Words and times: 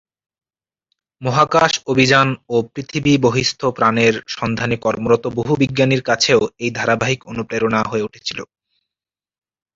মহাকাশ 1.21 1.71
অভিযান 1.87 2.27
ও 2.49 2.65
পৃথিবী-বহিঃস্থ 2.73 3.61
প্রাণের 3.77 4.13
সন্ধানে 4.35 4.75
কর্মরত 4.77 5.23
বহু 5.37 5.53
বিজ্ঞানীর 5.61 6.01
কাছেও 6.03 6.41
এই 6.59 6.71
ধারাবাহিক 6.77 7.19
অনুপ্রেরণা 7.31 7.81
হয়ে 7.83 8.05
উঠেছিল। 8.07 8.39